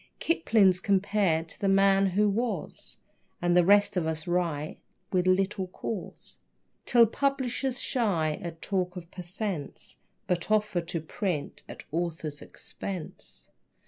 Kipling's 0.17 0.79
compared 0.79 1.47
to 1.49 1.59
"The 1.59 1.67
Man 1.69 2.07
Who 2.07 2.27
Was," 2.27 2.97
And 3.39 3.55
the 3.55 3.63
rest 3.63 3.95
of 3.95 4.07
us 4.07 4.25
write 4.25 4.79
with 5.11 5.27
little 5.27 5.67
cause, 5.67 6.39
Till 6.87 7.05
publishers 7.05 7.79
shy 7.79 8.39
at 8.41 8.63
talk 8.63 8.95
of 8.95 9.11
per 9.11 9.21
cents., 9.21 9.97
But 10.25 10.49
offer 10.49 10.81
to 10.81 11.01
print 11.01 11.61
"at 11.69 11.83
author's 11.91 12.41
expense." 12.41 13.51